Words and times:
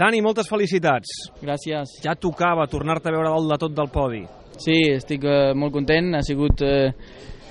Dani, 0.00 0.22
moltes 0.24 0.48
felicitats. 0.48 1.10
Gràcies. 1.42 1.98
Ja 2.00 2.14
tocava 2.16 2.64
tornar-te 2.72 3.10
a 3.10 3.12
veure 3.12 3.28
dalt 3.34 3.50
de 3.50 3.56
tot 3.60 3.74
del 3.76 3.90
podi. 3.92 4.22
Sí, 4.56 4.78
estic 4.94 5.26
eh, 5.28 5.50
molt 5.52 5.74
content, 5.74 6.14
ha 6.16 6.22
sigut, 6.24 6.62
eh, 6.64 6.88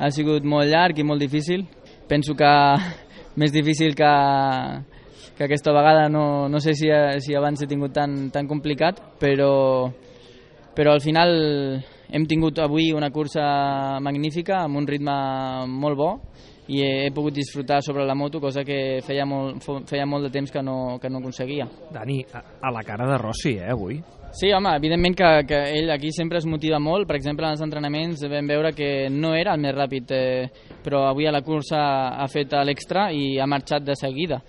ha 0.01 0.09
sigut 0.09 0.47
molt 0.49 0.65
llarg 0.71 0.97
i 0.97 1.05
molt 1.05 1.21
difícil. 1.21 1.67
Penso 2.09 2.33
que 2.33 2.49
més 3.41 3.53
difícil 3.53 3.93
que, 3.93 4.09
que 5.37 5.45
aquesta 5.45 5.75
vegada, 5.77 6.07
no, 6.09 6.49
no 6.49 6.57
sé 6.57 6.73
si, 6.73 6.89
si 7.21 7.37
abans 7.37 7.61
he 7.61 7.69
tingut 7.69 7.93
tan, 7.93 8.17
tan 8.33 8.49
complicat, 8.49 8.97
però, 9.21 9.53
però 10.73 10.97
al 10.97 11.05
final 11.05 11.37
hem 12.09 12.25
tingut 12.25 12.57
avui 12.65 12.89
una 12.97 13.11
cursa 13.13 13.99
magnífica 14.01 14.63
amb 14.63 14.81
un 14.81 14.89
ritme 14.89 15.19
molt 15.69 16.01
bo 16.01 16.11
i 16.69 16.83
he, 16.83 16.91
he 17.07 17.11
pogut 17.11 17.33
disfrutar 17.33 17.81
sobre 17.81 18.05
la 18.05 18.15
moto, 18.15 18.39
cosa 18.39 18.63
que 18.65 19.01
feia 19.05 19.25
molt, 19.25 19.65
feia 19.89 20.05
molt 20.05 20.27
de 20.27 20.31
temps 20.33 20.53
que 20.53 20.63
no, 20.63 20.99
que 21.01 21.09
no 21.09 21.19
aconseguia. 21.23 21.67
Dani, 21.91 22.21
a, 22.33 22.43
a 22.61 22.71
la 22.71 22.85
cara 22.85 23.09
de 23.09 23.17
Rossi, 23.17 23.57
eh, 23.57 23.71
avui? 23.73 23.99
Sí, 24.31 24.51
home, 24.53 24.75
evidentment 24.77 25.15
que, 25.17 25.29
que 25.49 25.59
ell 25.79 25.89
aquí 25.89 26.11
sempre 26.13 26.37
es 26.37 26.45
motiva 26.45 26.77
molt. 26.77 27.07
Per 27.09 27.17
exemple, 27.17 27.47
en 27.47 27.57
els 27.57 27.65
entrenaments 27.65 28.21
vam 28.29 28.51
veure 28.53 28.75
que 28.77 29.09
no 29.09 29.33
era 29.33 29.55
el 29.57 29.63
més 29.63 29.73
ràpid, 29.73 30.13
eh, 30.13 30.73
però 30.85 31.07
avui 31.09 31.25
a 31.25 31.33
la 31.33 31.41
cursa 31.41 31.81
ha 32.13 32.27
fet 32.29 32.53
l'extra 32.61 33.09
i 33.09 33.39
ha 33.39 33.49
marxat 33.49 33.87
de 33.87 33.97
seguida. 33.97 34.43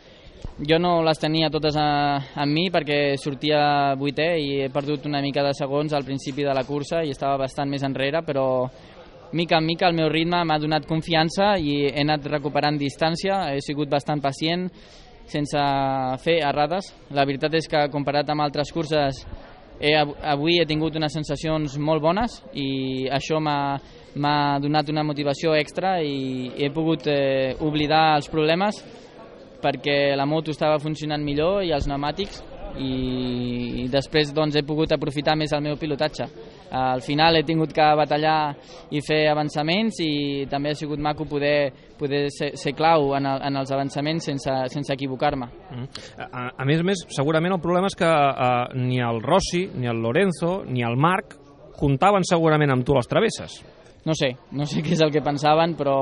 Jo 0.60 0.76
no 0.80 0.98
les 1.04 1.18
tenia 1.20 1.48
totes 1.52 1.76
a, 1.80 1.88
a 2.36 2.44
mi 2.48 2.68
perquè 2.72 3.16
sortia 3.20 3.94
vuitè 3.96 4.28
i 4.36 4.48
he 4.60 4.68
perdut 4.72 5.06
una 5.08 5.20
mica 5.24 5.44
de 5.44 5.54
segons 5.56 5.92
al 5.96 6.04
principi 6.04 6.44
de 6.44 6.52
la 6.56 6.64
cursa 6.68 7.00
i 7.04 7.12
estava 7.12 7.38
bastant 7.40 7.68
més 7.72 7.84
enrere, 7.84 8.20
però 8.24 8.68
mica 9.32 9.58
en 9.58 9.66
mica 9.66 9.88
el 9.88 9.94
meu 9.94 10.08
ritme 10.08 10.42
m'ha 10.44 10.58
donat 10.58 10.86
confiança 10.88 11.54
i 11.58 11.84
he 11.88 12.02
anat 12.02 12.26
recuperant 12.26 12.78
distància, 12.78 13.44
he 13.54 13.60
sigut 13.64 13.90
bastant 13.90 14.22
pacient 14.22 14.68
sense 15.30 15.62
fer 16.24 16.40
errades. 16.42 16.90
La 17.14 17.24
veritat 17.24 17.54
és 17.54 17.68
que 17.70 17.86
comparat 17.92 18.30
amb 18.30 18.42
altres 18.42 18.72
curses 18.74 19.22
he, 19.80 19.94
avui 19.94 20.58
he 20.60 20.66
tingut 20.66 20.96
unes 20.98 21.14
sensacions 21.14 21.78
molt 21.78 22.02
bones 22.02 22.40
i 22.58 23.08
això 23.10 23.40
m'ha 23.40 24.36
donat 24.60 24.90
una 24.90 25.06
motivació 25.06 25.54
extra 25.56 25.98
i 26.02 26.50
he 26.58 26.70
pogut 26.74 27.06
eh, 27.08 27.54
oblidar 27.60 28.16
els 28.18 28.28
problemes 28.28 28.82
perquè 29.60 30.16
la 30.16 30.26
moto 30.26 30.50
estava 30.50 30.80
funcionant 30.80 31.22
millor 31.24 31.62
i 31.64 31.72
els 31.76 31.86
pneumàtics 31.86 32.42
i, 32.80 32.92
i 33.84 33.88
després 33.92 34.32
doncs, 34.34 34.56
he 34.56 34.66
pogut 34.66 34.92
aprofitar 34.92 35.36
més 35.36 35.52
el 35.52 35.64
meu 35.64 35.76
pilotatge. 35.76 36.28
Al 36.70 37.02
final 37.02 37.36
he 37.36 37.42
tingut 37.46 37.72
que 37.74 37.86
batallar 37.98 38.54
i 38.94 39.02
fer 39.02 39.24
avançaments 39.30 39.98
i 40.04 40.46
també 40.50 40.70
ha 40.70 40.78
sigut 40.78 41.02
maco 41.02 41.26
poder, 41.26 41.72
poder 41.98 42.26
ser, 42.30 42.52
ser 42.58 42.74
clau 42.78 43.14
en, 43.18 43.26
el, 43.26 43.42
en 43.48 43.60
els 43.60 43.72
avançaments 43.74 44.30
sense, 44.30 44.54
sense 44.72 44.94
equivocar-me. 44.94 45.50
Mm. 45.70 45.88
A, 46.28 46.46
a 46.54 46.68
més 46.68 46.82
a 46.82 46.86
més, 46.86 47.04
segurament 47.16 47.56
el 47.56 47.62
problema 47.62 47.90
és 47.90 47.98
que 47.98 48.10
uh, 48.10 48.68
ni 48.78 49.02
el 49.02 49.22
Rossi, 49.24 49.66
ni 49.74 49.90
el 49.90 50.02
Lorenzo, 50.02 50.60
ni 50.66 50.86
el 50.86 50.98
Marc 51.00 51.34
comptaven 51.80 52.26
segurament 52.28 52.74
amb 52.74 52.86
tu 52.86 52.94
les 52.94 53.08
travesses. 53.10 53.58
No 54.06 54.14
sé, 54.16 54.34
no 54.52 54.68
sé 54.68 54.80
què 54.84 54.94
és 54.94 55.02
el 55.04 55.12
que 55.14 55.24
pensaven, 55.24 55.74
però 55.78 55.98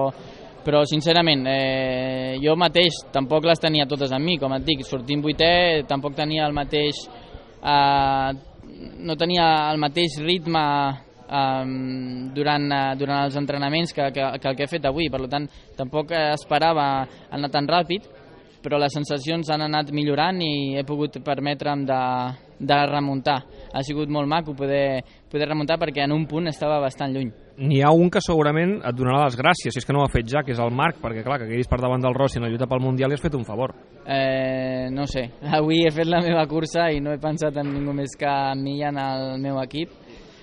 però 0.69 0.83
sincerament 0.85 1.47
eh, 1.49 2.35
jo 2.43 2.53
mateix 2.59 2.99
tampoc 3.15 3.47
les 3.49 3.61
tenia 3.63 3.87
totes 3.89 4.11
amb 4.13 4.27
mi, 4.27 4.35
com 4.37 4.53
et 4.53 4.67
dic, 4.67 4.83
sortint 4.85 5.23
vuitè 5.25 5.85
tampoc 5.89 6.19
tenia 6.19 6.45
el 6.45 6.53
mateix 6.53 6.99
eh, 7.63 8.31
no 9.05 9.17
tenia 9.17 9.49
el 9.73 9.81
mateix 9.83 10.19
ritme 10.25 10.65
eh, 11.29 11.65
durant, 12.35 12.69
eh, 12.73 12.95
durant 13.01 13.25
els 13.25 13.37
entrenaments 13.37 13.93
que, 13.93 14.11
que, 14.13 14.31
que 14.39 14.49
el 14.49 14.57
que 14.57 14.65
he 14.69 14.71
fet 14.71 14.89
avui, 14.89 15.11
per 15.11 15.27
tant 15.29 15.49
tampoc 15.77 16.13
esperava 16.19 17.07
anar 17.31 17.51
tan 17.55 17.69
ràpid 17.69 18.15
però 18.63 18.79
les 18.81 18.93
sensacions 18.93 19.49
han 19.55 19.63
anat 19.69 19.93
millorant 19.95 20.41
i 20.43 20.77
he 20.77 20.85
pogut 20.87 21.21
permetre'm 21.25 21.85
de, 21.87 22.01
de 22.59 22.79
remuntar. 22.91 23.39
Ha 23.73 23.83
sigut 23.87 24.11
molt 24.11 24.29
maco 24.29 24.55
poder, 24.57 25.03
poder 25.31 25.49
remuntar 25.49 25.79
perquè 25.79 26.05
en 26.05 26.15
un 26.15 26.27
punt 26.27 26.51
estava 26.51 26.81
bastant 26.83 27.15
lluny. 27.15 27.31
N'hi 27.59 27.81
ha 27.83 27.91
un 27.91 28.11
que 28.11 28.23
segurament 28.23 28.77
et 28.87 28.95
donarà 28.95 29.25
les 29.27 29.39
gràcies, 29.39 29.75
si 29.75 29.81
és 29.83 29.87
que 29.87 29.95
no 29.95 30.03
ho 30.03 30.07
ha 30.07 30.13
fet 30.13 30.29
ja, 30.31 30.45
que 30.47 30.55
és 30.55 30.61
el 30.63 30.75
Marc, 30.75 31.01
perquè 31.03 31.25
clar, 31.27 31.41
que 31.43 31.49
quedis 31.51 31.71
per 31.71 31.81
davant 31.83 32.03
del 32.03 32.15
Rossi 32.15 32.39
en 32.39 32.47
la 32.47 32.53
lluita 32.53 32.69
pel 32.71 32.85
Mundial 32.85 33.11
i 33.11 33.19
has 33.19 33.25
fet 33.25 33.35
un 33.35 33.47
favor. 33.47 33.75
Eh, 34.07 34.89
no 34.95 35.07
sé, 35.11 35.25
avui 35.59 35.83
he 35.87 35.95
fet 35.95 36.07
la 36.07 36.23
meva 36.25 36.47
cursa 36.51 36.91
i 36.95 37.03
no 37.03 37.15
he 37.15 37.23
pensat 37.23 37.59
en 37.59 37.73
ningú 37.75 37.97
més 37.97 38.15
que 38.19 38.31
en 38.31 38.63
mi 38.63 38.79
i 38.79 38.87
en 38.87 38.99
el 39.03 39.39
meu 39.43 39.59
equip 39.63 39.95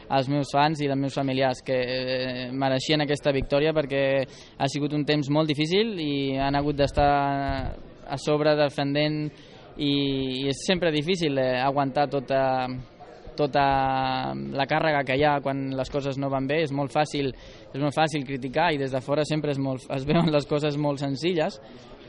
als 0.09 0.27
meus 0.29 0.51
fans 0.53 0.81
i 0.81 0.87
als 0.89 0.99
meus 0.99 1.15
familiars 1.17 1.63
que 1.65 1.75
eh, 1.81 2.51
mereixien 2.53 3.01
aquesta 3.01 3.33
victòria 3.33 3.73
perquè 3.73 4.03
ha 4.57 4.67
sigut 4.69 4.93
un 4.93 5.05
temps 5.05 5.31
molt 5.33 5.49
difícil 5.49 5.95
i 5.97 6.37
han 6.37 6.55
hagut 6.55 6.77
d'estar 6.77 7.09
a 8.05 8.17
sobre 8.21 8.53
defendent 8.59 9.31
i, 9.77 9.93
i 10.41 10.47
és 10.51 10.65
sempre 10.67 10.91
difícil 10.91 11.37
eh, 11.37 11.55
aguantar 11.61 12.07
tota, 12.11 12.43
tota 13.35 13.65
la 14.33 14.67
càrrega 14.69 15.03
que 15.07 15.17
hi 15.19 15.25
ha 15.27 15.39
quan 15.43 15.67
les 15.75 15.91
coses 15.91 16.19
no 16.21 16.31
van 16.31 16.47
bé, 16.47 16.61
és 16.65 16.71
molt 16.75 16.93
fàcil, 16.95 17.33
és 17.73 17.81
molt 17.81 17.95
fàcil 17.95 18.25
criticar 18.27 18.71
i 18.73 18.79
des 18.81 18.95
de 18.95 19.03
fora 19.03 19.25
sempre 19.27 19.51
és 19.51 19.59
molt, 19.59 19.85
es 19.91 20.07
veuen 20.07 20.31
les 20.33 20.47
coses 20.49 20.79
molt 20.79 21.03
senzilles, 21.03 21.59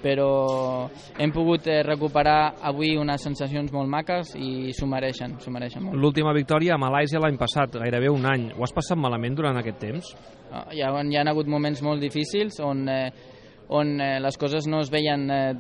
però 0.03 0.89
hem 1.19 1.33
pogut 1.35 1.67
eh, 1.67 1.81
recuperar 1.83 2.57
avui 2.69 2.95
unes 3.01 3.23
sensacions 3.27 3.73
molt 3.75 3.91
maques 3.91 4.35
i 4.39 4.73
s'ho 4.77 4.87
mereixen, 4.91 5.39
s'ho 5.43 5.51
mereixen 5.51 5.87
molt. 5.87 5.99
L'última 5.99 6.35
victòria 6.37 6.77
a 6.77 6.81
Malàisia 6.81 7.23
l'any 7.23 7.39
passat, 7.41 7.79
gairebé 7.81 8.13
un 8.13 8.29
any. 8.29 8.51
Ho 8.55 8.67
has 8.67 8.75
passat 8.77 9.01
malament 9.01 9.39
durant 9.39 9.59
aquest 9.59 9.81
temps? 9.83 10.13
Ah, 10.53 10.67
hi 10.71 10.85
ha, 10.85 10.93
hi 11.03 11.19
ha 11.19 11.25
hagut 11.33 11.49
moments 11.51 11.83
molt 11.83 12.05
difícils 12.05 12.61
on 12.63 12.87
eh, 12.93 13.09
on 13.69 14.01
eh, 14.01 14.17
les 14.23 14.39
coses 14.39 14.67
no 14.71 14.81
es 14.85 14.91
veien 14.93 15.27
eh, 15.31 15.53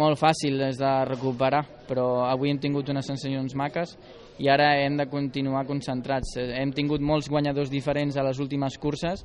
molt 0.00 0.20
fàcils 0.20 0.78
de 0.80 0.92
recuperar, 1.08 1.64
però 1.88 2.26
avui 2.28 2.52
hem 2.52 2.60
tingut 2.60 2.88
unes 2.92 3.08
sensacions 3.08 3.56
maques 3.56 3.96
i 4.38 4.48
ara 4.52 4.72
hem 4.82 4.96
de 4.98 5.06
continuar 5.08 5.66
concentrats. 5.68 6.36
Hem 6.36 6.72
tingut 6.76 7.00
molts 7.00 7.30
guanyadors 7.32 7.70
diferents 7.72 8.16
a 8.16 8.24
les 8.26 8.40
últimes 8.42 8.76
curses, 8.78 9.24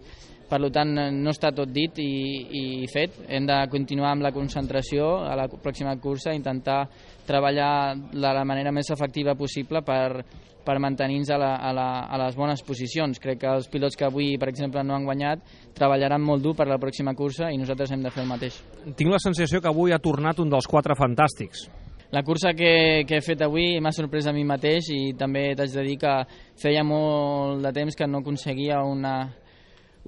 per 0.51 0.59
tant 0.75 0.91
no 0.91 1.31
està 1.31 1.53
tot 1.55 1.72
dit 1.72 1.99
i, 2.03 2.11
i 2.59 2.63
fet. 2.91 3.21
Hem 3.31 3.47
de 3.47 3.57
continuar 3.71 4.11
amb 4.11 4.25
la 4.25 4.33
concentració 4.35 5.13
a 5.23 5.35
la 5.39 5.47
pròxima 5.51 5.95
cursa, 6.03 6.35
intentar 6.35 6.83
treballar 7.27 7.95
de 8.11 8.19
la 8.19 8.44
manera 8.47 8.73
més 8.75 8.91
efectiva 8.91 9.35
possible 9.39 9.79
per, 9.88 10.23
per 10.66 10.77
mantenir-nos 10.83 11.31
a, 11.31 11.38
la, 11.39 11.51
a, 11.55 11.71
la, 11.75 11.88
a 12.03 12.19
les 12.25 12.35
bones 12.35 12.63
posicions. 12.67 13.19
Crec 13.23 13.39
que 13.45 13.51
els 13.51 13.69
pilots 13.71 13.95
que 13.95 14.07
avui, 14.07 14.33
per 14.41 14.51
exemple, 14.51 14.83
no 14.83 14.97
han 14.97 15.07
guanyat, 15.07 15.44
treballaran 15.77 16.23
molt 16.23 16.44
dur 16.44 16.55
per 16.57 16.67
la 16.67 16.79
pròxima 16.81 17.16
cursa 17.16 17.51
i 17.51 17.59
nosaltres 17.61 17.95
hem 17.95 18.03
de 18.03 18.11
fer 18.11 18.25
el 18.25 18.31
mateix. 18.33 18.59
Tinc 18.91 19.11
la 19.11 19.23
sensació 19.23 19.63
que 19.63 19.71
avui 19.71 19.95
ha 19.95 20.03
tornat 20.03 20.44
un 20.44 20.51
dels 20.51 20.67
quatre 20.67 21.00
fantàstics. 21.00 21.69
La 22.11 22.23
cursa 22.23 22.51
que, 22.51 23.05
que 23.07 23.22
he 23.22 23.23
fet 23.23 23.39
avui 23.45 23.77
m'ha 23.79 23.94
sorprès 23.95 24.25
a 24.27 24.33
mi 24.35 24.41
mateix 24.44 24.89
i 24.91 25.13
també 25.16 25.53
t'haig 25.55 25.72
de 25.77 25.83
dir 25.85 25.94
que 26.01 26.16
feia 26.59 26.83
molt 26.83 27.63
de 27.63 27.72
temps 27.72 27.95
que 27.95 28.07
no 28.07 28.19
aconseguia 28.19 28.81
una, 28.83 29.13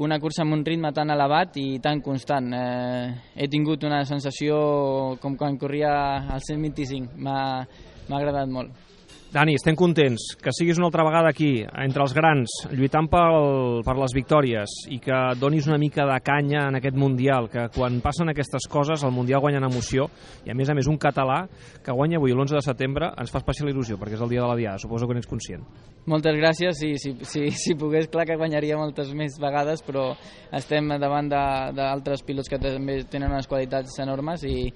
una 0.04 0.20
cursa 0.20 0.44
amb 0.44 0.58
un 0.58 0.66
ritme 0.68 0.92
tan 0.92 1.16
elevat 1.16 1.56
i 1.64 1.80
tan 1.80 2.02
constant. 2.04 2.52
Eh, 2.52 3.08
he 3.40 3.48
tingut 3.48 3.88
una 3.88 4.04
sensació 4.04 5.16
com 5.24 5.38
quan 5.40 5.56
corria 5.56 5.94
al 6.28 6.44
125, 6.44 7.16
m'ha 7.24 8.20
agradat 8.20 8.52
molt. 8.52 8.93
Dani, 9.34 9.56
estem 9.58 9.74
contents 9.74 10.36
que 10.38 10.52
siguis 10.54 10.78
una 10.78 10.92
altra 10.92 11.02
vegada 11.08 11.32
aquí, 11.32 11.64
entre 11.82 12.04
els 12.04 12.12
grans, 12.14 12.54
lluitant 12.70 13.08
pel, 13.10 13.80
per 13.82 13.96
les 13.98 14.14
victòries 14.14 14.76
i 14.94 15.00
que 15.02 15.22
donis 15.42 15.66
una 15.66 15.80
mica 15.82 16.06
de 16.06 16.20
canya 16.22 16.68
en 16.70 16.78
aquest 16.78 17.00
Mundial, 17.02 17.48
que 17.50 17.64
quan 17.74 17.98
passen 18.06 18.30
aquestes 18.30 18.70
coses 18.70 19.02
el 19.02 19.16
Mundial 19.16 19.42
guanya 19.42 19.58
en 19.58 19.66
emoció 19.72 20.06
i 20.46 20.54
a 20.54 20.58
més 20.58 20.70
a 20.70 20.78
més 20.78 20.86
un 20.86 21.02
català 21.02 21.48
que 21.82 21.98
guanya 21.98 22.22
avui 22.22 22.36
l'11 22.36 22.60
de 22.60 22.62
setembre 22.62 23.10
ens 23.18 23.34
fa 23.34 23.42
especial 23.42 23.74
il·lusió 23.74 23.98
perquè 23.98 24.20
és 24.20 24.22
el 24.22 24.30
dia 24.36 24.46
de 24.46 24.54
la 24.54 24.60
Diada, 24.60 24.78
suposo 24.78 25.10
que 25.10 25.18
n'ets 25.18 25.32
conscient. 25.32 25.66
Moltes 26.06 26.38
gràcies, 26.38 26.78
sí, 26.78 26.94
si, 27.02 27.18
si, 27.26 27.48
si 27.58 27.74
pogués 27.74 28.12
clar 28.14 28.30
que 28.30 28.38
guanyaria 28.38 28.78
moltes 28.78 29.16
més 29.18 29.42
vegades 29.42 29.82
però 29.82 30.12
estem 30.54 30.94
davant 31.02 31.34
d'altres 31.34 32.22
pilots 32.22 32.54
que 32.54 32.62
també 32.62 33.02
tenen 33.10 33.34
unes 33.34 33.50
qualitats 33.50 33.98
enormes 34.06 34.46
i, 34.46 34.68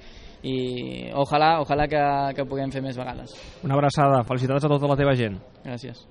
i 0.43 0.57
ojalà, 1.17 1.57
ojalà 1.63 1.87
que, 1.91 2.03
que 2.37 2.45
puguem 2.49 2.73
fer 2.73 2.83
més 2.85 2.97
vegades. 2.99 3.33
Una 3.65 3.79
abraçada, 3.79 4.23
felicitats 4.27 4.65
a 4.65 4.71
tota 4.75 4.91
la 4.93 4.99
teva 4.99 5.15
gent. 5.17 5.39
Gràcies. 5.65 6.05